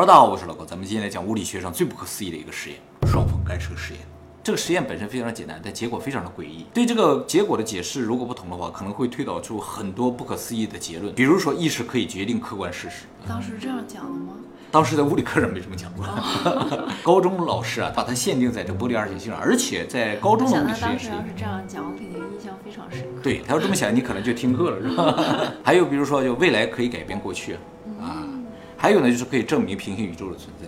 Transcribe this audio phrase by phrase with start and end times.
[0.00, 4.00] 大家好，我是老高，咱们今天来讲物理学上最不可思议的一个实验——双缝干涉实验。
[4.42, 6.64] 这个实验本身非常简单，但结果非常的诡异。
[6.72, 11.14] 对这个结果的解释如果不同的话，可能会推导出很多不可思议的结论。
[11.14, 13.04] 比如说，意识可以决定客观事实。
[13.28, 14.32] 当时这样讲的吗？
[14.70, 16.06] 当时在物理课上没这么讲过。
[17.04, 23.20] 高中老师啊，把它限定在这玻璃二象性上，而且在高中的物理实验室里当时要是这样讲，我肯定印象非常深刻。
[23.22, 25.52] 对他要这么想，你可能就听课了，是吧？
[25.62, 27.58] 还有比如说，就未来可以改变过去
[28.00, 28.24] 啊，
[28.80, 30.66] 还有呢，就是可以证明平行宇宙的存在。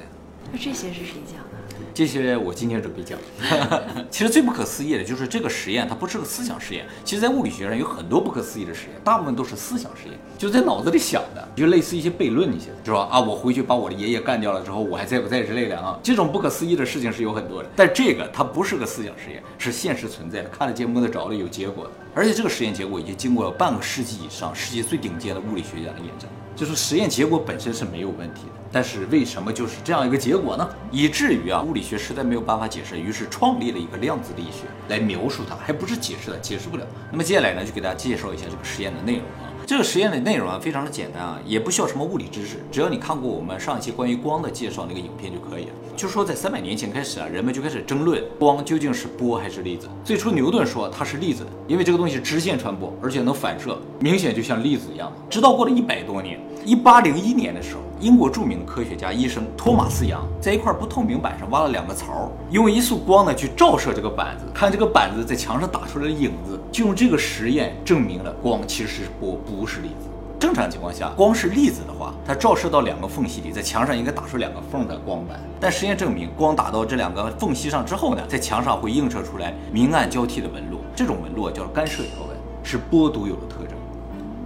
[0.53, 1.57] 那这些是谁讲的？
[1.95, 3.19] 这些我今天准备讲。
[4.11, 6.87] 其实最不可思议的就是这个实验，它不是个思想实验。
[7.07, 13.09] 其实，在物理学上有很多不可思议的实验，大部分都是思想实验，就是在脑子里想的，就类似一些悖论一些，是吧？
[13.11, 15.99] 啊，我回去把我的爷爷干掉了之后，我还在不在之类的啊。
[16.03, 21.91] 这种不可思议的事情是有很多的，但这个它不是个思想实验，是现实存在的，看得见摸得着的，有结果的。
[22.15, 26.29] 而且这个实验结果已经经过了半个世纪以上，世界最顶尖的物理学家的验证。
[26.55, 30.69] 就是实验结果本身是没有问题的，但是为什么就是这样一个结果呢？
[30.91, 36.87] 以至于啊，物理学实在没有办法解释，于是创立了一个量子力学来描述它，还不是解释的，解释不了。
[37.11, 39.49] 那么接下来呢，就给大家介绍一下这个实验的内容啊。
[39.65, 45.73] 这个实验的内容啊，非常的简单啊，也不需要什么物理知识，只要你看过我们上一期关于光的介绍那个影片就可以了。
[45.95, 49.89] 就说在三百年前开始啊，人们就开始争论光究竟是波还是粒子。
[50.05, 55.13] 最初牛顿说它是粒子，因为这个东西直线传播，而且能反射，明显就像粒子一样。
[55.29, 70.09] 直到过了一百多年，一八零一年的时候，英国著名的科学家医生托马斯杨在一块不透明板上挖了两个槽，用一束光呢去照射这个板子，看这个板子在墙上打出来的影子，就用这个实验证明了光其实是波，不是粒子。
[70.43, 75.39] 正常情况下，光是粒子的话，它照射到两个缝隙里，在墙上应该打出两个缝的光斑。
[75.61, 83.79] 但实验证明，光打到这两个缝隙上之后呢，在墙上会映射出来明暗交替的纹路，这种纹路叫干涉条纹，是波独有的特征。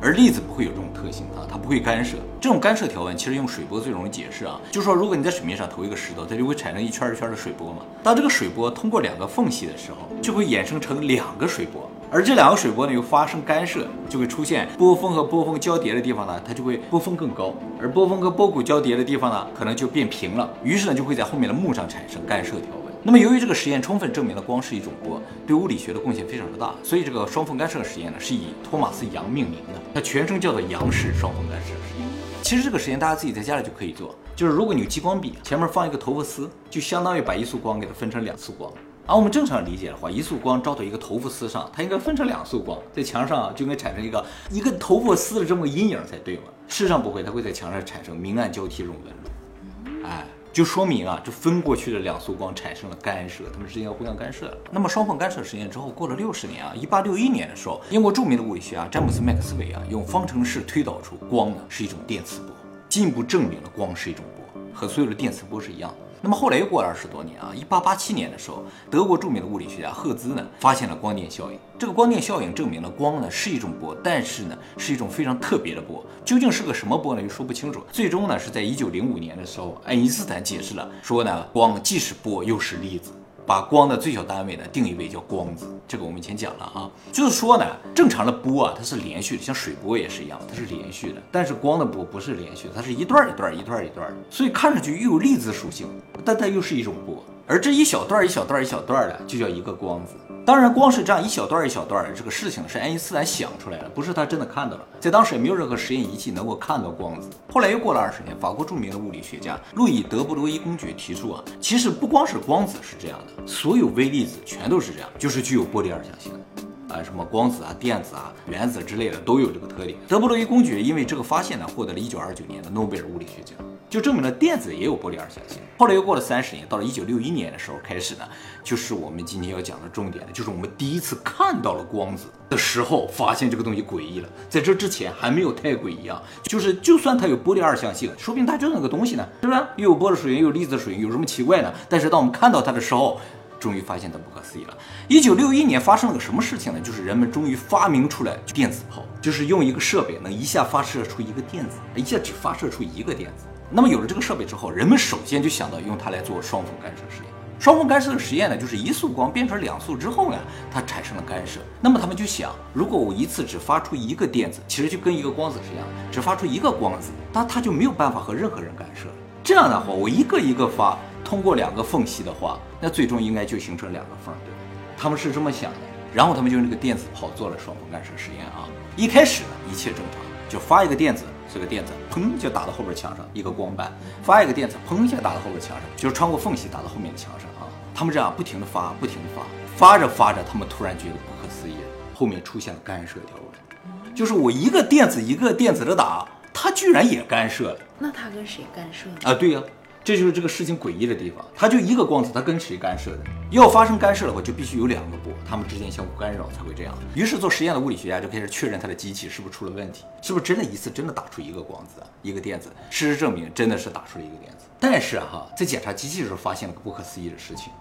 [0.02, 2.18] 而粒子不会有这种特性啊，它不会干涉。
[2.38, 7.78] 这种干涉条纹其实用水波最容易解释啊，就是说如果你在水面上投一个石头，它就会产生一圈一圈的水波嘛。
[8.02, 11.90] 当这个水波通过两个缝隙的时候，就会衍生成两个水波。
[12.10, 20.48] 而这两个水波呢又发生干涉，就会出现波峰和波峰交叠的地方呢，它就会波峰更高；而波峰和波谷交叠的地方呢，可能就变平了。
[20.62, 22.94] 于是呢，就会在后面的幕上产生干涉条纹。
[23.02, 32.08] 那么由于这个实验充分证明了光是一种波，对物理学的贡献非常的大，所以这个双缝干涉实验呢是以托马斯杨命名的，它全称叫做杨氏双缝干涉实验。
[32.42, 38.72] 其实这个实验大家自己在家里就可以做，就是如果你有激光笔，前面放一个头发丝，就相当于把一束光给它分成两束光。
[39.08, 46.42] 而我们正常理解的话，一束光照到一个头发丝上，它应该分成两束光，在墙上就应该产生一个一个头发丝的这么个阴影才对嘛。
[46.66, 50.04] 事实上不会，它会在墙上产生明暗交替这种纹路。
[50.04, 54.58] 哎，就说明啊，这分过去的两束光产生了干涉，它们之间互相干涉了。
[54.72, 62.50] 那么双缝干涉实验之后，过了六十年啊，一八六一年的时候，英国著名的物理学家詹姆斯麦克斯韦啊，用方程式推导出光呢是一种电磁波，
[62.88, 66.05] 进一步证明了光是一种波，和所有的电磁波是一样的。
[66.20, 71.58] 那么后来又过了二十多年啊，一八八七年的时候，德国著名的物理学家赫兹呢发现了光电效应。
[71.78, 76.04] 这个光电效应证明了光呢是一种波，但是呢是一种非常特别的波。
[76.24, 77.22] 究竟是个什么波呢？
[77.22, 77.82] 又说不清楚。
[77.92, 83.12] 最终呢是在一九零五年的时候，爱因斯坦解释了，说呢光既是波又是粒子。
[83.46, 87.64] 把光的最小单位呢定义为叫光子，这个我们以前讲了啊，就是说呢，
[87.94, 91.22] 正常的波啊它是连续的，像水波也是一样，它是连续的。
[91.30, 95.86] 但是光的波不是连续的，它是一段一段一段一段的，所以看上去又有粒子属性，
[96.24, 97.22] 但它又是一种波。
[97.46, 100.14] 而这一小段一小段一小段的就叫一个光子。
[100.46, 104.86] 当然，光是这样一小段一小段的这个事情是爱因斯坦想出来的，不是他真的看到了。
[105.00, 107.28] 在当时也没有任何实验仪器能够看到光子。
[107.52, 119.98] 后来又过了二十年，法国著名的物理学家路易德布罗伊公爵提出啊，其实不光是光子是这样的，所有微粒子全都是这样，就是具有波粒二象性的啊，什么光子啊、电子啊、原子之类的都有这个特点。
[120.06, 123.58] 德布罗伊公爵因为这个发现呢，获得了一九二九年的诺贝尔物理学奖。
[123.88, 125.58] 就证明了电子也有玻璃二象性。
[125.78, 128.24] 后来又过了三十年，到了一九六一年的时候开始呢，
[128.64, 134.28] 就是我们今天要讲的重点的，就是我们第一次看到了光子的时候，发现这个东西诡异了。
[134.48, 139.66] 在这之前还没有太诡异啊，就是就算它有玻璃二象性，说不定它就那个东西呢，是不是？
[139.76, 141.72] 又有波的属性，又有粒子的属性，有什么奇怪呢？
[141.88, 143.20] 但是当我们看到它的时候，
[143.60, 144.76] 终于发现它不可思议了。
[145.08, 146.80] 一九六一年发生了个什么事情呢？
[146.80, 153.44] 就是人们终于发明出来电子炮，就是用一个设备能一下发射出一个电子，一下只发射出一个电子。
[153.70, 157.32] 那么有了这个设备之后，人们首先就想到用它来做双缝干涉实验。
[157.58, 160.38] 双缝干涉的实验呢，就是一束光变成两束之后呢，
[160.70, 161.58] 它产生了干涉。
[161.80, 169.06] 那么他们就想，如果我一次只发出一个电子，其实就跟一个光子是一样，只发出一个光子，那它就没有办法和任何人干涉。
[169.42, 174.58] 这样的话，我一个一个发，通过两个缝隙的话，那最终应该就形成两个缝，对吧？
[174.98, 175.78] 他们是这么想的。
[176.12, 178.68] 然后他们就用这个电子炮做了双缝干涉实验啊。
[178.96, 181.24] 一开始呢，一切正常，就发一个电子。
[181.52, 183.88] 这个电子，砰就打到后边墙上一个光板；
[184.22, 187.66] 发一个电子，砰一下打到后边墙上，就是穿过缝隙打到后面的墙上啊。
[187.94, 189.42] 他们这样不停的发，不停的发，
[189.76, 191.76] 发着发着，他们突然觉得不可思议，
[192.14, 199.16] 后面出现了干涉条纹，就是我一个电子一个电子的打，它居然也干涉了那他跟谁干涉呢？
[199.24, 199.34] 啊！
[199.34, 199.62] 对呀、
[200.06, 203.18] 这就是这个事情诡异的地方，它就一个光子，它跟谁干涉的？
[203.50, 206.94] 要发生干涉的话，就必须有两个波，它们之间相互干扰才会这样。
[207.12, 212.70] 于是做实验的物理学家就开始确认它的机器是不是出了问题，是不是真的一次真的打出一个光子，一个电子？
[212.88, 214.66] 事实证明真的是打出了一个电子。
[214.78, 217.72] 但是哈，在检查机器的时候发现了个不可思议的事情，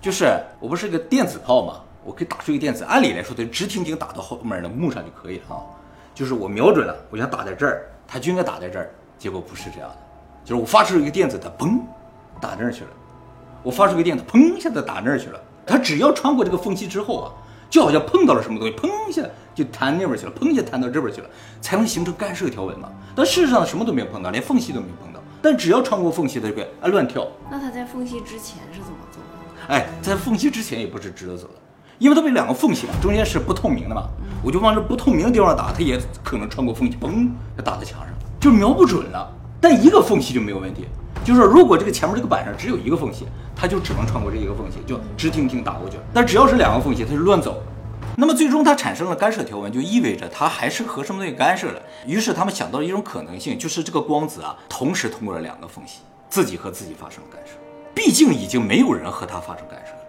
[0.00, 5.66] 就是我不是个电子炮嘛，我可以打出一个电子，按理来说它直挺挺打到后面的幕上就可以了啊。
[6.14, 8.88] 就是我瞄准了，我想打在这儿，它就应该打在这儿，
[9.18, 9.96] 结果不是这样的，
[10.44, 11.78] 就是我发出一个电子，它嘣
[12.40, 12.90] 打那儿去了。
[13.62, 15.40] 我发出一个电子，砰一下子打那儿去了。
[15.64, 17.32] 它只要穿过这个缝隙之后啊，
[17.70, 19.22] 就好像碰到了什么东西，砰一下
[19.54, 21.28] 就弹那边去了，砰一下弹到这边去了，
[21.60, 22.88] 才能形成干涉条纹嘛。
[23.14, 25.20] 但事实上什么都没有碰到，连缝隙都没有碰到。
[25.40, 27.26] 但只要穿过缝隙，它就会啊乱跳。
[27.50, 29.74] 那它在缝隙之前是怎么做的？
[29.74, 31.54] 哎，在缝隙之前也不是直着走的，
[31.98, 34.08] 因为它被两个缝隙嘛，中间是不透明的嘛，
[34.42, 38.08] 我就往这不透明的地方打，它也可能穿过缝隙，嘣就打在墙上，
[38.40, 39.32] 就瞄不准了。
[39.62, 40.86] 但一个缝隙就没有问题，
[41.24, 45.98] 就是说如果这个前面这个板上只有一个缝隙，它就只能穿过这一个缝隙，就直挺挺打过去。
[46.12, 47.62] 但只要是两个缝隙，它就乱走。
[48.16, 51.80] 那么最终它产生了干涉条纹，就意味着它还是和什么东西干涉了。
[52.04, 57.52] 于是他们想到了一种可能性，就是这个光子啊，同时通过了两个缝隙，自己和自己发生了干涉。
[57.94, 60.00] 毕竟已经没有人和它发生干涉了，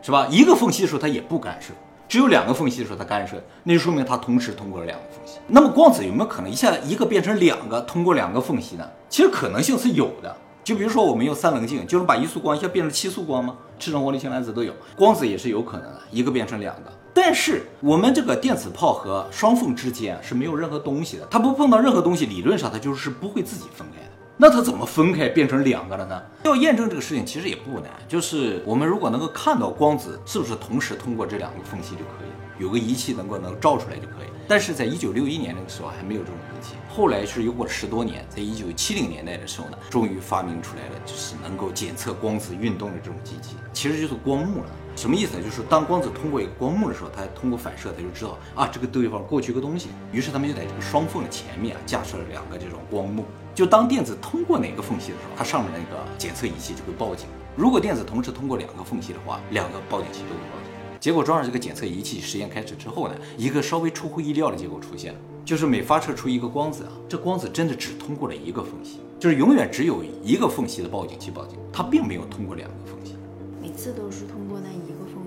[0.00, 0.26] 是吧？
[0.30, 1.74] 一个缝隙的时候它也不干涉，
[2.12, 5.38] 只有两个缝隙的时候它干涉，那就说明它同时通过了两个缝隙。
[5.46, 8.86] 那么光子有没有可能一下一个变成两个，通过两个缝隙呢？
[9.08, 10.36] 其实可能性是有的。
[10.62, 13.56] 就比如说我们用三棱镜，就能把一束光一下变成七束光吗？
[13.78, 16.92] 赤橙黄绿青蓝紫都有，光子也是有可能的，一个变成两个。
[17.14, 24.10] 但是我们这个电子炮和双缝之间是没有任何东西的，它不碰到任何东西，理论上它就是不会自己分开的。
[24.36, 26.20] 那它怎么分开变成两个了呢？
[26.44, 34.28] 要验证这个事情其实也不难，就是我们如果能够看到光子是不是同时通过这两个缝隙就可以，有个仪器能够能照出来就可以。
[34.48, 44.70] 但是在一九六一年那个时候还没有这种仪器，后来是又过十多年，在一九七零年代的时候呢，终于发明出来了，就是能够检测光子运动的这种机器，其实就是光幕了。
[45.02, 45.42] 什么意思呢？
[45.42, 49.88] 就是当光子通过一个光幕的时候，它通过反射，它就知道啊这个地方过去一个东西。
[50.12, 57.26] 于是他们就在这个双缝的前面啊架设了两个这种光幕，就当电子通过哪个缝隙的时候，它上面那个检测仪器就会报警。
[57.56, 60.70] 如果电子同时通过两个缝隙的话，两个报警器都会报警。
[61.00, 73.16] 结果装上这个检测仪器，实验开始之后呢，一个稍微出乎意料的结果出现了，就是每发射出一个光子啊，这光子真的只通过了一个缝隙，就是永远只有一个缝隙的报警器报警，它并没有通过两个缝隙
[73.60, 74.81] 每次都是通过那一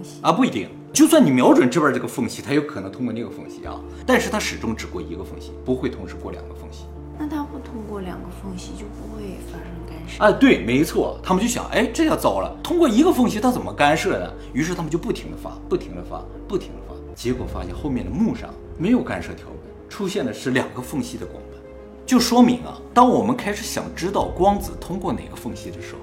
[0.05, 0.21] 隙。
[0.21, 0.69] 啊，不一定。
[0.93, 6.85] 就算你瞄准这边这个缝隙，它有可能通过那个缝隙啊，但是它始终只过一个缝隙，不会同时过两个缝隙。
[7.17, 10.23] 那它不通过两个缝隙就不会发生干涉。
[10.23, 14.31] 啊，对，没错，他们就想，哎，这下糟了，通过一个缝隙，它怎么干涉呢？
[14.53, 19.57] 于是他们就不停的发，不停的发，不停的发，结果发现后面的幕上没有干涉条纹，
[19.89, 21.59] 出现的是两个缝隙的光斑，
[22.05, 25.99] 就说明啊，当我们开始想知道光子通过哪个缝隙的时候，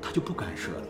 [0.00, 0.82] 它就不干涉了。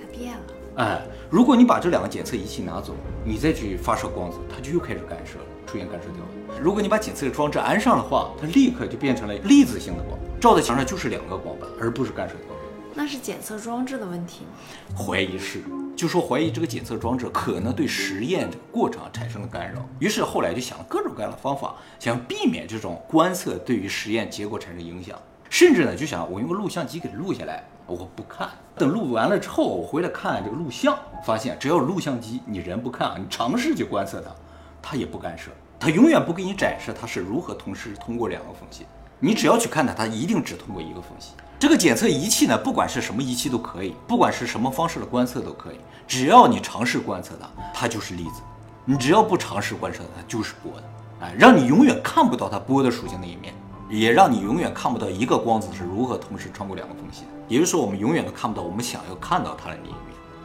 [0.00, 0.42] 它变了。
[0.76, 1.00] 哎，
[1.30, 2.94] 如果你把这两个检测仪器拿走，
[3.24, 6.60] 你再去发射光子，它就又开始干涉了，出现干涉条纹。
[6.60, 12.54] 如果你把检测装置安上的话，它立刻就变成了粒子性的光，照在墙上就是两个光斑，而不是干涉条纹。
[12.96, 14.96] 那是检测装置的问题吗？
[14.96, 15.62] 怀疑是，
[15.96, 25.16] 就说怀疑这个检测装置可能对实验这个过程产生了干扰，于是后来就想了各种各样的方法，想避免这种观测对于实验结果产生影响，
[25.50, 34.30] 甚至呢就想我用个录像机给它录下来，我不看，等录完了之后我回来看这个录像，发现只要录像机，你人不看啊，你尝试去观测它，
[34.82, 38.86] 它也不干涉，它永远不给你展示它是如何同时通过两个缝隙。
[39.20, 41.32] 你只要去看它，它一定只通过一个缝隙。
[41.58, 48.42] 这个检测仪器呢，不管是什么仪器都可以，不管是什么方式的观测都可以，只要你尝试观测它，它就是粒子；
[48.84, 50.82] 你只要不尝试观测它，就是波的。
[51.20, 53.54] 哎，让你永远看不到它波的属性那一面，
[53.88, 57.28] 也让你永远看不到一个光子是如何同时穿过两个缝隙的。
[57.48, 59.98] 也就是说，我们永远都看不到我们想要看到它的那一面。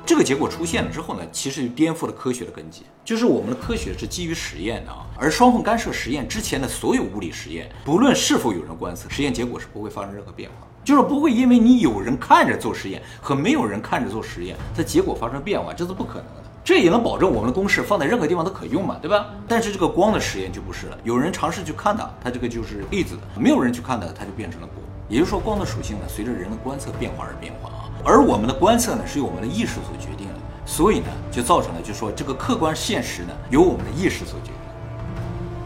[0.05, 16.48] 这个结果出现了之后呢，其实就颠覆了科学的根基，就是我们的科学是基于实验的啊，而双缝干涉实验之前的所有物理实验，不论是否有人观测，实验结果是不会发生任何变化，就是不会因为你有人看着做实验和没有人看着做实验，它结果发生变化，这是不可能的。
[16.63, 19.27] 这也能保证我们的公式放在任何地方都可用嘛，对吧？
[19.47, 24.75] 但是这个光的实验就不是了，有人尝试去看它，它这个就是粒子；没有人去看它，它就变成了波。
[25.07, 27.89] 也就是说，光的属性呢，随着人的观测变化而变化啊。
[28.05, 30.35] 而我们的观测呢，是由我们的意识所决定的，
[30.65, 34.59] 所以呢，就造成了，就说这个客观现实呢，由我们的意识所决定。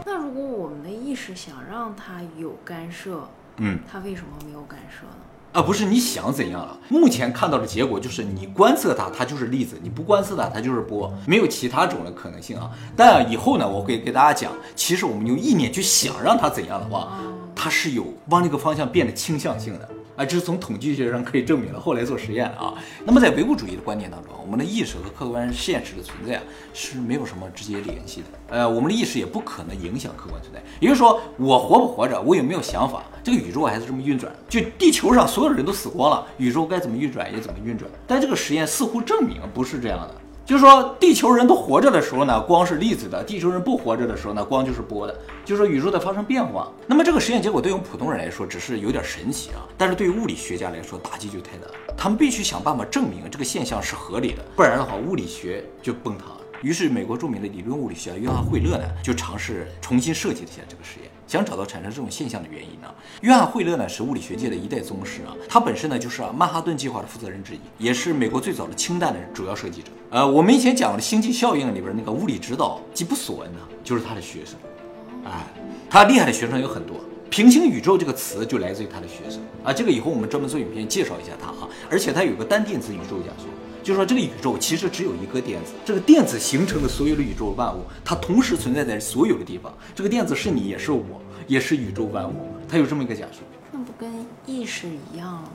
[0.06, 3.26] 那如果我们的意识识想让它有干涉，
[3.58, 5.24] 嗯，它为什么没有干涉呢？
[5.54, 6.76] 啊，不是你想怎样了？
[6.90, 12.72] 目前看到的结果就是你观测它，它就是粒子；你不观测它，它就是波，没有其他种的可能性啊。
[12.96, 17.20] 但以后呢，我会给大家讲，其实我们用意念去想让它怎样的话，
[17.56, 19.88] 它是有往那个方向变的倾向性的。
[20.16, 21.80] 啊，这是从统计学上可以证明的。
[21.80, 26.44] 后来做实验啊，那么在唯物主义的观念当中，我们的意识和客观现实的存在啊
[26.74, 28.28] 是没有什么直接联系的。
[28.50, 30.62] 呃，我们的意识也不可能影响客观存在。
[30.80, 34.32] 也就是说，我活不活着，我有没有想法，这个宇宙还是这么运转。
[34.48, 37.90] 就地球上所有人都死光了，宇宙该怎么运转也怎么运转。
[38.06, 40.16] 但这个实验似乎证明不是这样的。
[40.46, 45.16] 就是说，地球人都活着的时候呢，光是粒子的；地球人不活着的时候呢，光就是波的。
[45.46, 46.70] 就是说，宇宙在发生变化。
[46.86, 51.74] 那么这个实验结果对于普通人来说只是有点神奇啊，但是对于物理学家来说打击就太大了。
[51.96, 56.42] 他们必须想办法证明这个现象是合理的，不然的话，物理学就崩塌了。
[56.64, 62.88] 于是，美国著名的理论物理学家约翰惠勒呢，就尝试重新设计了一下这个实验，想找到产生这种现象的原因呢。
[63.20, 69.90] 约翰惠勒呢是物理学界的一代宗师啊，他本身呢就是曼哈顿计划的负责人之一，也是美国最早的氢弹的主要设计者。
[70.10, 74.56] 呃，我们以前讲的星际效应里边那个物理指导吉布索恩呢，就是他的学生。
[75.26, 75.46] 哎，
[75.90, 76.96] 他厉害的学生有很多，
[77.30, 79.74] 平行宇宙这个词就来自于他的学生啊。
[79.74, 81.68] 这个以后我们专门做影片介绍一下他啊。
[81.92, 83.48] 而且他有个单电子宇宙假说。
[83.84, 89.72] 就是说，这个宇宙其实只有一个电子，这个电子形成的所有的宇宙万物，它同时存在在所有的地方。
[89.94, 91.04] 这个电子是你，也是我，
[91.46, 92.48] 也是宇宙万物。
[92.68, 93.40] 它有这么一个假设。
[93.72, 95.50] 那不跟意识一样吗？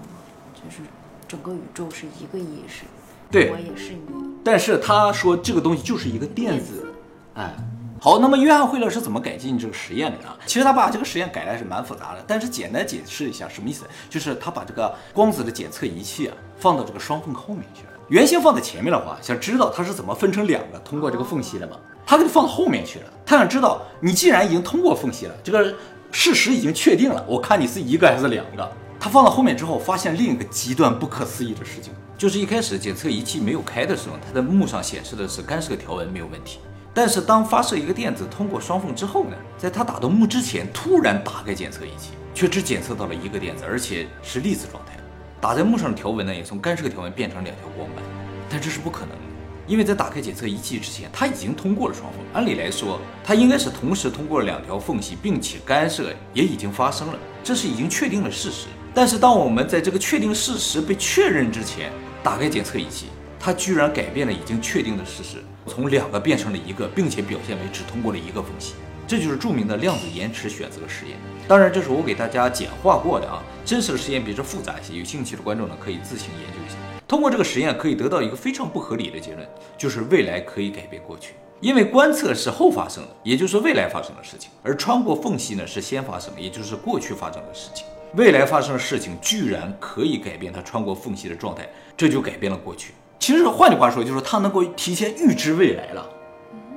[0.54, 0.82] 就是
[1.26, 2.84] 整个宇宙是一个意识，
[3.30, 4.36] 对我也是你。
[4.44, 6.92] 但是他说这个东西就是一个电子，
[7.34, 7.54] 哎。
[8.00, 10.28] 好，那么约翰惠勒是怎么改进这个实验的呢？
[10.46, 17.97] 其实他把这个实验改的还是蛮复杂的，但是简单解释一下什么意思，就是他把这个光子的检测仪器啊放到这个双缝后面去了。
[18.08, 23.04] 原先放在前面的话，想知道它是怎么分成两个通过这个缝隙的吗，他给你放到后面去了。
[23.26, 25.74] 他想知道你既然已经通过缝隙了，这个
[26.10, 28.66] 事实已经确定了，我看你是一个还是两个。
[28.98, 36.60] 他放到后面之后，发现另一个极端不可思议的事情，就是一开始检测仪器没有开的时候，它的幕上显示的是干涉条纹没有问题。
[36.94, 44.98] 但是当发射一个电子通过双缝之后呢，在它打到幕之前，突然打开检测仪器，却只检测到了一个电子，而且是粒子状态。
[45.40, 48.04] 打在幕上的条纹呢，也从干涉条纹变成两条光斑。
[48.50, 49.22] 但这是不可能的，
[49.68, 52.20] 因为在打开检测仪器之前，它已经通过了双缝。
[52.32, 58.66] 按理来说，它应该是同时通过了两条缝隙，并且干涉也已经发生了，这是已经确定的事实。
[58.94, 61.92] 但是当我们在这个确定事实被确认之前，
[62.22, 63.06] 打开检测仪器，
[63.38, 68.72] 它居然改变了已经确定的事实，从两个变成了一个，并且表现为只通过了一个缝隙。
[69.08, 71.16] 这就是著名的量子延迟选择实验。
[71.48, 74.98] 当然，这是我给大家简化过的啊，真实的实验比这复杂一些。
[74.98, 76.76] 有兴趣的观众呢，可以自行研究一下。
[77.08, 79.48] 通过这个实验，可以得到一个非常不合理的结论，
[79.78, 87.86] 就是未来可以改变过去，因为观测是后发生的，也就是未来发生的事情，而穿过缝隙呢是先发生的，也就是过去发生的事情。
[88.14, 92.92] 未来发生的事情居然可以改变它穿过缝隙的状态，这就改变了过去。
[93.18, 96.06] 其实换句话说，就是它能够提前预知未来了，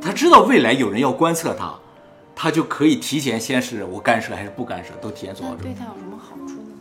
[0.01, 1.73] 他知道未来有人要观测它，
[2.35, 5.73] 他就可以提前先是我干涉还是不干涉，都提前做好准备。
[5.73, 6.75] 对他有什么好处呢？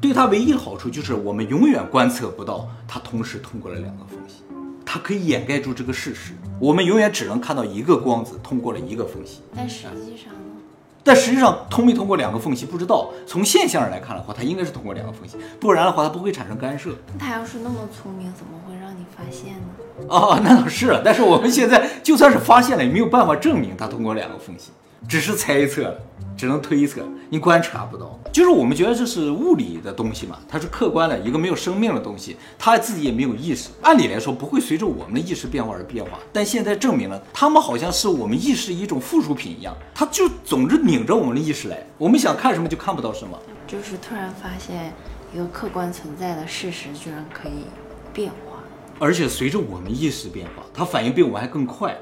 [0.00, 4.42] 对他唯一的好处就是我们永远观测不到他同时通过了两个缝隙，
[4.84, 9.40] 它可以掩盖住这个事实，我们永远只能看到一个光子通过了一个缝隙。
[9.54, 10.40] 但实际上呢？
[11.06, 16.94] 但实际上通没通过两个缝隙不知道，从现象上来看的话，它应该是通过两个缝隙，不然的话它不会产生干涉。
[17.18, 20.06] 它要是那么聪明，怎么会让你发现呢？
[20.08, 24.70] 哦，那倒是，但是我们现在就算是发现了，也没有办法证明它通过两个缝隙，
[25.08, 26.00] 只是猜测了，
[26.36, 28.18] 只能推测，你观察不到。
[28.32, 36.18] 就是我们觉得这是物理的东西嘛，它是客观的一个没有生命的东西，它自己也没有意识，按理来说不会随着我们的意识变化而变化。
[36.32, 43.38] 但现在证明了，它们好像是我们意识一种附属品一样，它就总是拧着我们的意识来，我们想看什么就看不到什么。
[43.68, 44.92] 就是突然发现
[45.32, 47.66] 一个客观存在的事实居然可以
[48.12, 48.58] 变化。
[48.98, 51.96] 而且随着我们意识变化，它反应比我们还更快，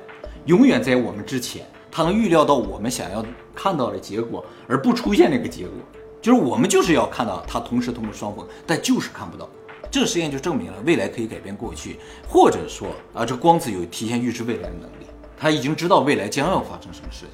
[0.46, 5.74] 永远在我们之前，它能预料到我们想要看到的结果，而不出现那个结果。
[6.22, 9.46] 就是我们就是要看到它同时通过双缝，但就是看不到。
[9.90, 15.06] 这个实验就证明了未来可以改变过去，或者说啊，这光子有提前预知未来的能力，
[15.36, 17.28] 他已经知道未来将要发生什么事情。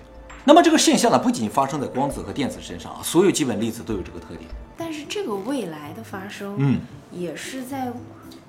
[0.44, 4.50] 那么这个现象呢，不仅发生在光子和电子身上啊，所有基本粒子都有这个特点。
[4.76, 6.80] 但是这个未来的发生，嗯，
[7.12, 7.92] 也是在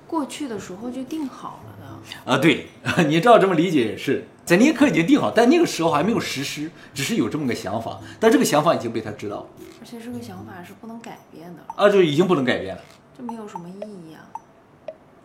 [0.08, 1.69] 过去的时候就定好了的。
[2.24, 2.66] 啊，对，
[3.08, 9.46] 你照这么理解也是，在那一刻已经定好，但那个时候还没有实施，只是有这么个想法，但这个想法已经被他知道了，
[9.80, 12.82] 而且这个想法是不能改变的，啊，就已经不能改变了
[13.16, 14.20] 这没有什么意义啊。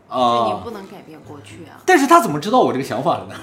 [0.08, 0.50] 啊。
[0.50, 1.82] 就你不能改变过去啊。
[1.86, 3.36] 但是他怎么知道我这个想法的呢？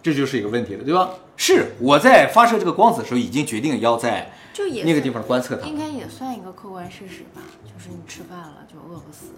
[0.00, 1.10] 这就是一个问题了，对吧？
[1.36, 9.32] 是我在发射这个光子的时候，已经决定要在就也那个地方观测它应该也算一个客观事实吧，就是你吃饭了就饿不死，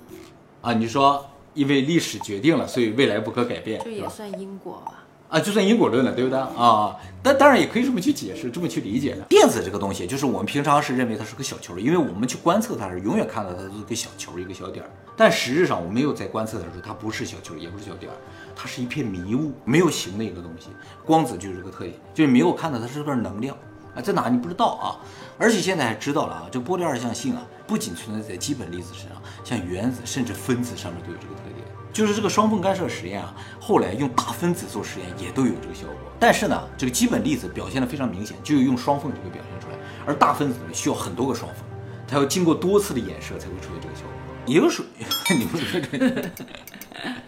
[0.61, 0.73] 啊。
[0.75, 5.05] 你说，因为历史决定了，所以未来不可改变，这也算因果吧。
[5.29, 6.97] 啊，就算因果论了，对不对啊？
[7.23, 9.23] 但当然也可以这么去解释，这么去理解的。
[9.29, 14.91] 电子这个东西，就是我们平常是认为它是个小球，因为我们去观测它是永远看到它是个小球，一个小点儿。
[15.17, 18.17] 但实质上，我没有在观测的时候，它不是小球，也不是小点儿，
[18.57, 20.71] 它是一片迷雾，没有形的一个东西。
[21.07, 23.57] 光子就是这个特点，就是没有看到它是段能量
[23.95, 24.99] 啊，在哪你不知道啊。
[25.39, 31.67] 而且现在还知道了啊，这波粒二象性啊，不仅存在在基本粒子身上，像原子甚至分子上面都有这个特点。
[31.93, 35.97] 就是这个双缝干涉实验啊，后来用大分子做实验也都有这个效果。
[36.21, 41.65] 但是呢，这个基本粒子表现的非常明显，就用双缝就会表现出来，而大分子呢需要很多个双缝，
[42.07, 44.13] 它要经过多次的衍射才会出现这个效果。
[44.47, 44.87] 也就是说，
[45.37, 46.31] 你不是这个，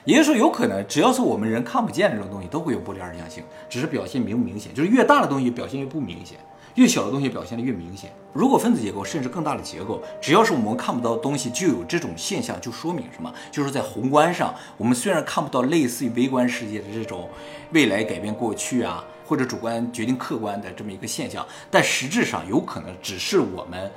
[0.05, 6.39] 也就是说，有可能只要是我们人看不见的这种东西，都会有波粒二象性，只是表现明不明显，就是越大的东西表现越不明显。
[6.75, 8.11] 越小的东西表现的越明显。
[8.33, 13.33] 如果分子结构甚至更大的结构，只要是我们看不到的东西，就有这种现象，就说明什么？
[13.51, 17.29] 就是在宏观上，我们虽然看不到类似于微观世界的这种
[17.73, 23.91] 未来改变过去啊，或者主观决定客观的这么一个现象，但实质上有可能只是我们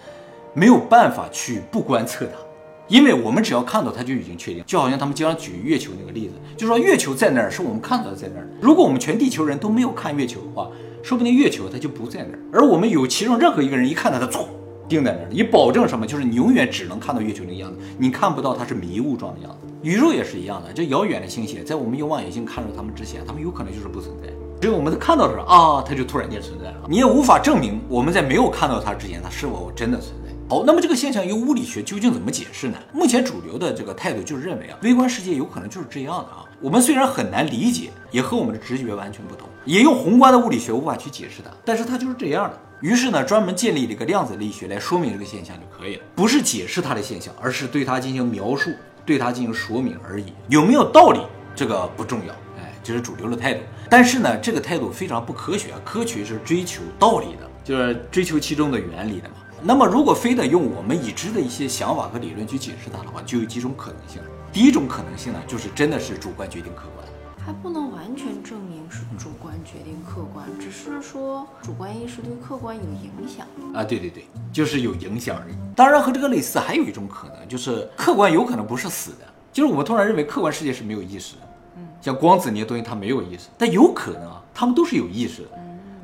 [0.54, 2.45] 没有办法去不观测它。
[2.88, 8.48] 因为我们只要看到它就已经确定，就好像他们经常举月球那个例子，就说月球在那儿是我们看到的在那儿。
[8.62, 10.70] 如果我们全地球人都没有看月球的话，
[11.02, 12.40] 说不定月球它就不在那儿。
[12.54, 14.46] 而我们有其中任何一个人一看到它，唰，
[14.88, 16.06] 定在那儿，你保证什么？
[16.06, 19.68] 就是你永远只能看到月球那个样子，你看不到它是迷雾状的样子。
[19.82, 24.30] 宇宙也是一样的，这遥远的星系在我们用望远镜看到它们之前，它们有可能就是不存在。
[24.62, 26.78] 只有我们看到的时候啊，它就突然间存在了。
[26.88, 30.25] 你也无法证明我们在没有看到它之前，它是否真的存在。
[30.48, 32.78] 好，那么这个现象由物理学究竟怎么解释呢？
[32.94, 36.46] 目前主流的这个态度就是认为啊，微观世界有可能就是这样的啊。
[36.62, 42.60] 我们虽然很难理解，也和我们的直觉完全不同，也用宏观的物理学无法去解释它，但是它就是这样的。
[42.80, 48.70] 于是呢，专门建立了一个量子力学来说明这个现象就可以了，不是解释它的现象，而是对它进行描述，
[49.04, 50.26] 对它进行说明而已。
[50.50, 51.22] 有没有道理，
[51.56, 53.62] 这个不重要，哎，这是主流的态度。
[53.90, 59.36] 但是呢，这个态度非常不科学啊，科学是追求道理的，就是追求其中的原理的嘛。
[59.62, 64.22] 那么，如果非得用我们已知的一些想法和理论去解释它的话，就有几种可能性。
[64.52, 67.06] 第一种可能性呢，就是真的是主观决定客观，
[67.44, 73.48] 还不能完全证明是主观决定客观，只是说主观意识对客观有影响。
[73.74, 75.56] 啊，对对对，就是有影响而已。
[75.76, 81.42] 当然和这个类似，还有一种可能就是客观有可能不是死的，就是我们通常认为客观世界是没有意识的，
[81.78, 85.50] 嗯，像光子那些东西它没有意识，但有可能啊，它们都是有意识的。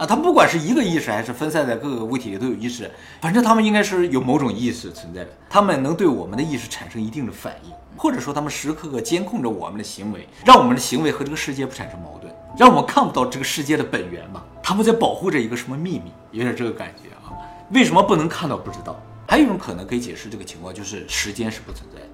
[0.02, 2.90] 啊，它不管是一个意识还是分散在各个物体里都有意识，
[3.22, 14.44] 反正他们应该是有某种意识存在的，他们能对我们的意识产生一定的反应，或者说他们时时刻刻监控着我们的行为，让我们的行为和这个世界不产生矛盾，让我们看不到这个世界的本源嘛。
[14.64, 17.38] 他们在保护着一个什么秘密，有点这个感觉啊。
[17.70, 18.58] 为什么不能看到？
[18.58, 19.00] 不知道。
[19.28, 22.08] 还有一种可能可以解释这个情况，就是时间是不存在的。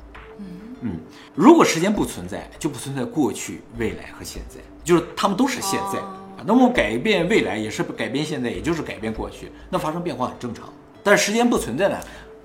[0.81, 0.99] 嗯，
[1.33, 5.99] 如果时间不存在，就不存在过去、未来和现在，就是他们都是现在。
[6.45, 10.71] 那么改变未来也是改变现在，也就是改变过去，那发生变化很正常。
[11.03, 11.97] 但是时间不存在呢，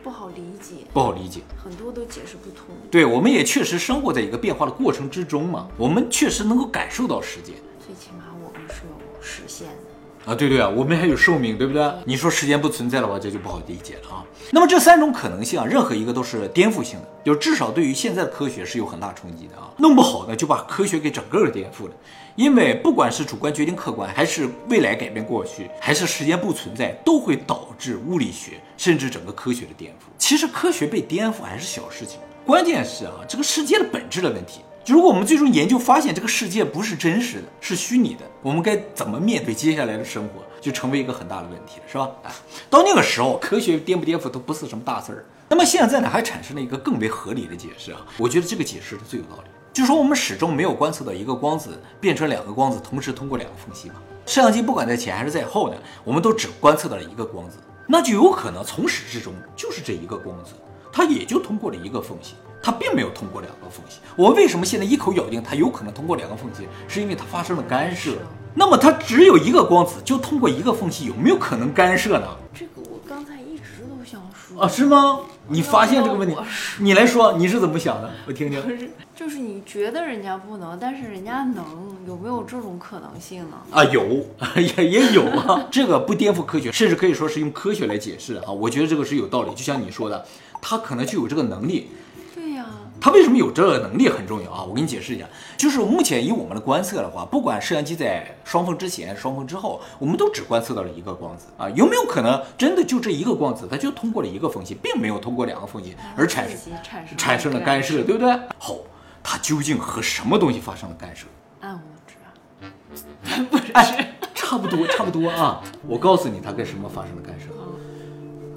[0.02, 2.74] 不好理解，不好理解，很多都解释不通。
[2.90, 7.54] 对，我们也确实生活在一个变化的过程之中嘛，我们确实能够感受到时间。
[7.84, 10.30] 最起码我们是有实现的。
[10.30, 11.92] 啊，对对啊，我们还有寿命，对不对？
[12.04, 14.24] 你说时间不存在的话，这就不好理解了啊。
[14.52, 19.72] 那么这三种可能性啊，任何一个都是颠覆性的，就至少对于现在的科学是有很大冲击的啊。
[19.78, 21.94] 弄不好呢，就把科学给整个颠覆了。
[22.34, 30.04] 因为不管是主观决定客观，还是未来改变过去，还是时间不存在，都会导致物理学甚至整个科学的颠覆。
[30.16, 34.60] 其实科学被颠覆还是小事情，关键是啊，这个世界的本质的问题。
[34.86, 42.10] 如果我们最终研究发现这个世界不是真实的，是虚拟的，我们该怎么面对接下来的生活，就成为一个很大的问题了，是吧？
[42.24, 42.32] 哎，
[42.68, 45.24] 到那个时候，科学颠不颠覆都不是什么大事儿。
[45.48, 49.50] 那么现在呢，还产生了一个更为合理的解释啊，我觉得这个解释是最有道理。
[49.72, 53.94] 就说我们始终没有观测到一个光子变成两个光子同时通过两个缝隙嘛。
[54.26, 57.56] 摄像机不管在前还是在后呢，我们都只观测到了一个光子，
[57.86, 60.52] 那就有可能从始至终就是这一个光子，
[60.92, 62.34] 它也就通过了一个缝隙。
[62.64, 63.98] 它并没有通过两个缝隙。
[64.14, 66.68] 我们为什么现在一口咬定它有可能通过两个缝隙？
[66.86, 68.12] 是因为它发生了干涉。
[68.54, 72.28] 那么它只有一个光子，就通过一个缝隙，有没有可能干涉呢？
[74.02, 75.20] 一直都想说啊，是吗？
[75.48, 76.36] 你发现这个问题，
[76.80, 78.10] 你来说，你是怎么想的？
[78.26, 78.60] 我听听。
[78.60, 81.64] 不是，就是你觉得人家不能，但是人家能，
[82.06, 83.56] 有没有这种可能性呢？
[83.70, 84.26] 啊，有，
[84.76, 85.66] 也也有啊。
[85.70, 88.50] 这个不颠覆科学，甚至可以说是用科学来解释啊。
[88.50, 89.50] 我觉得这个是有道理。
[89.54, 90.26] 就像你说的，
[90.60, 91.90] 他可能就有这个能力。
[93.02, 94.62] 他为什么有这个能力很重要啊？
[94.62, 101.68] 我给你解释一下，就是目前以我们的观测的话，不管摄像机在双缝之前、双缝之后，我们都只观测到了一个光子啊。
[101.70, 108.32] 有没有可能真的就这一个光子，它就通过了一个缝隙，并没有通过两个缝隙而产生产生产生了干涉，对不对？
[108.56, 108.76] 好，
[109.20, 111.26] 它究竟和什么东西发生了干涉？
[111.60, 112.30] 暗物质啊，
[113.50, 115.60] 不是，哎，差不多，差不多啊。
[115.88, 117.46] 我告诉你，它跟什么发生了干涉？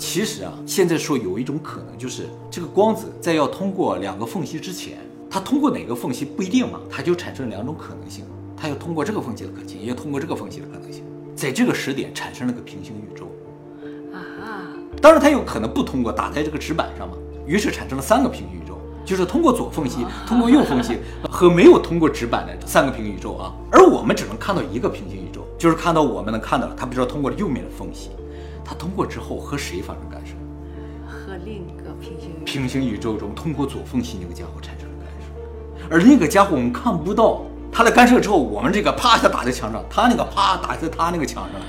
[0.08, 5.00] 其实啊，现在说有一种可能，就是这个光子在要通过两个缝隙之前，
[5.32, 8.24] 它通过哪个缝隙不一定嘛，它就产生两种可能性，
[8.56, 11.04] 它要通过这个缝隙的可能性，也要通过这个缝隙的可能性，
[11.36, 13.26] 在这个时点产生了个平行宇宙。
[14.14, 14.22] 啊，
[15.02, 23.52] 当然，它有可能不通过打在这个纸板上嘛，于是产生了三个平行宇宙，就是通过左缝隙、通过右缝隙和没有通过纸板的三个平行宇宙啊。
[23.72, 28.12] 而我们只能看到一个平行宇宙，就是看到我们能看到的，它不知道通过右面的缝隙。
[28.66, 30.34] 它通过之后和谁发生干涉？
[31.08, 41.62] 和另一个平行宇宙平行宇宙中通过左缝隙那个家伙产生了干涉，而另一个家伙我们看不到他的干涉之后，我们这个啪一下打在墙上，他那个啪打在他那个墙上，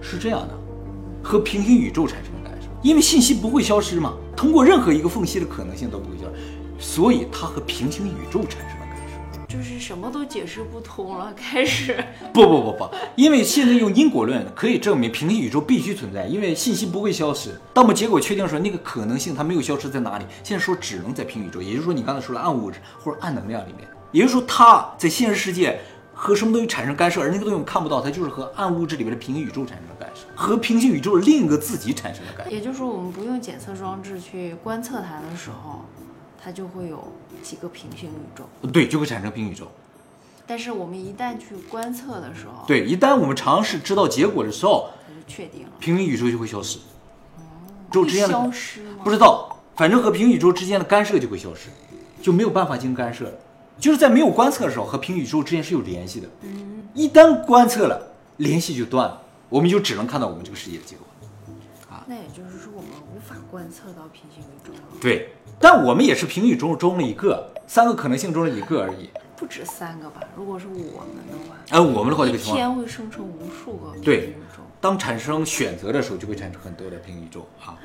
[0.00, 0.54] 是这样的，
[1.22, 6.40] 和平行宇宙产生了干涉，因为信息不会消失嘛，通过任何一个缝隙的可能性都不会消失，
[6.78, 8.73] 所以它和平行宇宙产生。
[9.54, 17.50] 就是什么都解释不通了， 开始不不不不，因为现在用因果论可以证明平行宇宙必须存在，因为信息不会消失。
[17.72, 25.78] 当我们结果确定说那个可能性它没有消失在哪里，现在说只能在平行宇宙，也就是说你刚才说了暗物质或者暗能量里面，也就是说它在现实世界
[26.12, 32.52] 和什么东西产生干涉，而那个东西我们看不到，它就是和暗物质里面的平行宇宙产生了干涉，和平行宇宙的另一个自己产生了干涉。
[32.52, 35.84] 也就是说，我们不用检测装置去观测它的时候，
[36.44, 37.02] 它就会有
[37.42, 38.44] 几个平行宇宙。
[38.68, 39.66] 对，就会产生平行宇宙。
[40.46, 45.70] 但是我们一旦去观测的时候，对，一旦我们尝试知道结果的时候，它就确定了。
[45.80, 46.78] 平行宇宙就会消失。
[46.78, 49.02] 宇宙会之间的消失吗？
[49.02, 51.70] 不知道，反正和平行宇宙之间的干涉就会消失，
[52.20, 53.32] 就没有办法进行干涉了。
[53.78, 56.28] 就是在没有观测的时候，和平行宇宙之间是有联系的。
[56.42, 61.06] 嗯，一旦观测了，联系就断了，我们就只能看到我们这个世界的结果。
[62.06, 64.80] 那也就是说，我们无法观测到平行宇宙了。
[65.00, 69.08] 对，但我们也是平行宇宙中的一个，三个可能性中的一个而已。
[69.36, 70.20] 不止三个吧？
[70.36, 74.62] 如果是我们的话，哎，我们的话这个情况，天会生成无数个平行对宇宙。
[74.80, 77.78] 当产生选择的时候，就会产生很多的平行宇宙啊。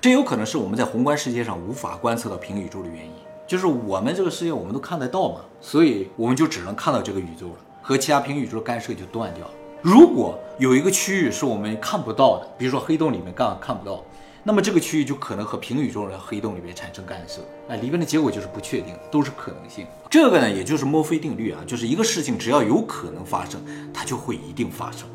[0.00, 3.12] 这有可能是我们在宏观世界上无法观测到平行宇宙的原因，
[3.48, 9.50] 就是我们这个世界我们都看得到嘛，所以我们就只能看到这个宇宙了，和其他平行宇宙的干涉就断掉了。
[9.88, 14.04] 如果有一个区域是我们看不到的，比如说黑洞里面干看不到，
[14.44, 19.86] 那么这个区域就可能和平宇宙的黑洞里面产生干涉，哎，里面的结果就是不确定，都是可能性。
[20.10, 23.58] 这个呢，也就是墨菲定律啊，就是一个事情只要有可能发生，
[23.90, 25.08] 它就会一定发生。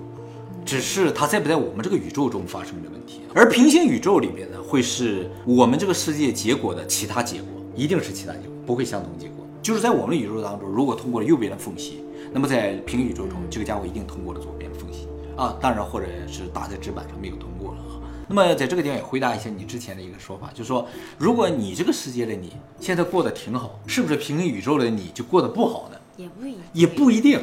[0.66, 9.46] 只是它在不在我们这个宇宙中发生的问题，而平行宇宙里面呢，会是我们这个世界结果的其他结果，一定是其他结果，不会相同结果。
[9.62, 12.03] 就是在我们宇宙当中，如果通过了右边的缝隙，
[12.34, 18.02] 那么在平行宇宙中，这个家伙一定通过了左边的缝隙啊，当然或者是打在纸板上没有通过了啊。
[18.28, 20.88] 那么在这个地方也回答一下你之前的一个说法，就是说，
[21.20, 25.98] 如果你这个世界的你现在过得挺好，是不是平行宇宙的你就过得不好呢？
[26.18, 27.40] 也不一也不一定，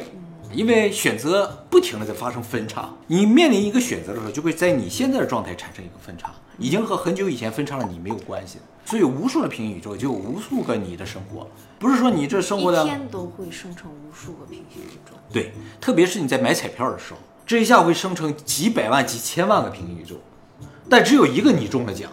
[0.53, 8.63] 因为选择不停的在发生分叉，你面临一个选择的时候，就会在你现在的状态产生一个分叉，已经和很久以前分叉了你没有关系了。
[8.85, 11.47] 所以无数的平行宇宙，就有无数个你的生活，
[11.79, 15.15] 不是说你这生活的一天都会生成无数个平行宇宙。
[15.31, 20.15] 对，特别是你在买彩票的时候，这一下会生成几百万、几千万个平行宇宙，
[20.89, 22.11] 但只有一个你中了奖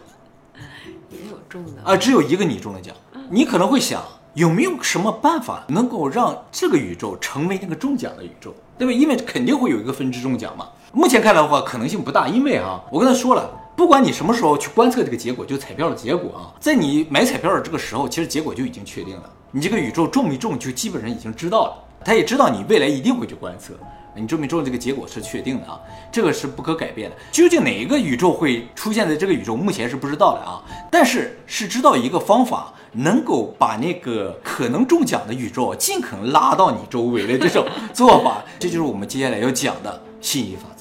[1.10, 2.94] 也有中的啊，只有一个你中了奖。
[3.30, 4.02] 你可能会想，
[4.38, 8.92] 有没有什么办法能够让这个宇宙成为那个中奖的宇宙，对吧？
[8.92, 10.68] 因为肯定会有一个分支中奖嘛。
[10.92, 21.72] 目前看来的话，可能性不大，因为啊，我跟他说了，不管你什么时候去观测这个结果，就彩票的结果啊，在你买彩票的这个时候，其实结果就已经确定了，你这个宇宙中没中就基本上已经知道了，
[22.04, 23.74] 他也知道你未来一定会去观测。
[24.20, 27.16] 你中没中这个结果是确定的啊，这个是不可改变的。
[27.30, 30.62] 究竟哪一个宇宙会出现在这个宇宙，目前是不知道的啊。
[30.90, 40.77] 但是是知道一个方法，能够把那个可能中奖的宇宙尽可能拉到你周围的这种 做法，这就是我们接下来要讲的吸引力法则。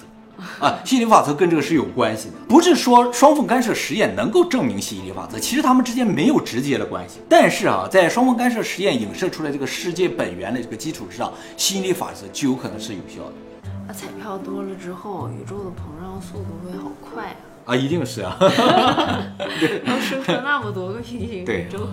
[0.59, 7.19] 啊，吸引力法则跟这个是有关系的，不是说双缝干涉实验能够证明吸引力法则，其实它们之间没有直接的关系。
[7.29, 13.33] 但是啊，在双缝干涉实验影射出来这个世界本源的这个基础之上，吸引力法则就有可能是有效的
[13.87, 17.27] 那彩票多了之后，宇宙的膨胀速度会好快
[17.65, 17.73] 啊！
[17.73, 18.37] 啊，一定是啊。
[19.85, 21.87] 能生成那么多个平行对宇宙，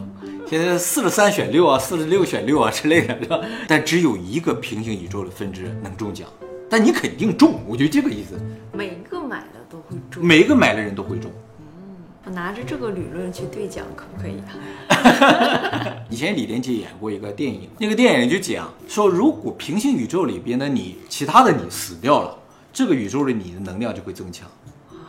[0.48, 3.38] 现在四十三选六啊，四十六选六啊之类的，是吧？
[3.68, 6.28] 但只有一个平行宇宙的分支能中奖，
[6.74, 8.36] 但你肯定中，我觉得这个意思，
[8.72, 10.26] 每一个买的都会中。
[10.26, 11.30] 每一个买的人都会中。
[11.68, 14.40] 嗯我拿着这个理论去兑奖，可不可以
[14.88, 15.94] 啊？
[16.10, 22.36] 以前李连杰演过一个电影，那个电影就讲说，如果平行宇宙里边的你，其他的你死掉了，
[22.72, 24.48] 这个宇宙的你的能量就会增强，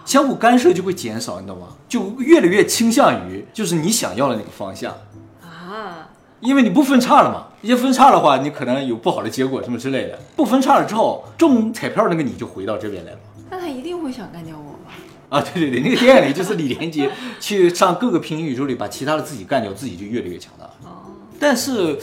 [0.05, 1.69] 相互干涉就会减少，你懂吗？
[1.89, 4.93] 就越来越倾向于就是你想要的那个方向，
[5.41, 6.09] 啊，
[6.41, 7.47] 因为你不分叉了嘛。
[7.65, 10.19] 一分叉的话，你可能有不好的结果什么之类的。
[10.35, 13.17] 不分叉了之后，中彩票那个你就回到这边来了。
[13.49, 14.93] 那他一定会想干掉我吧？
[15.29, 20.65] 啊， 对对对，那个电影里就是李连杰去上各个平行宇宙里把其他的自己干掉，自己就越来越强大。
[20.87, 21.97] 哦，但是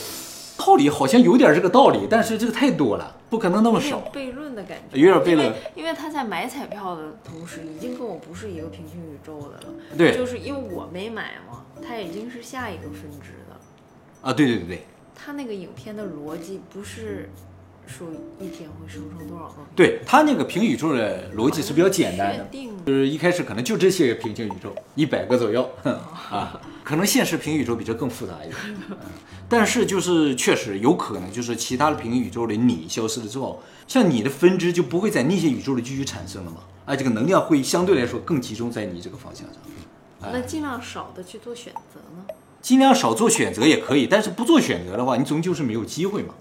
[0.56, 4.26] 道理好像有点这个道理，但是这个太多了，不可能那么少有点。
[4.28, 9.74] 悖论的感觉，有点悖论因为因为他在买彩票的同时，已经跟我不是一个平行宇宙的了。
[9.96, 13.56] 对就是因为我没买嘛，他已经是下一个分支的。
[14.28, 14.86] 啊，对对对对
[15.24, 17.30] 他那个影片的逻辑不是
[17.86, 18.08] 说
[18.40, 22.48] 一天会生成多少个，对，他那个平行宇宙的逻辑是比较简单的。
[22.84, 25.68] 就是一开始可能就这些平行宇宙，一百个左右
[26.28, 28.56] 啊，可能现实平行宇宙比这更复杂一点，
[28.90, 28.96] 嗯。
[29.48, 39.56] 但是就是确实有可能就是其他的平行宇宙里你消失了之后，像你的分支就不会在那些宇宙里继续产生了嘛，啊，这个能量会相对来说更集中在你这个方向上。
[40.32, 42.24] 那尽量少的去做选择呢？
[42.62, 46.32] 尽量少做选择也可以，但是不做选择的话，你终究是没有机会嘛。